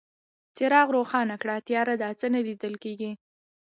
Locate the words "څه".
2.19-2.25